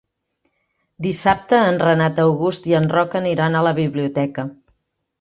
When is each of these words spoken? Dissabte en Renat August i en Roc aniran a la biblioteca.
Dissabte 1.07 1.59
en 1.67 1.79
Renat 1.85 2.23
August 2.25 2.73
i 2.73 2.77
en 2.81 2.91
Roc 2.97 3.17
aniran 3.23 3.59
a 3.59 3.65
la 3.71 3.79
biblioteca. 3.85 4.51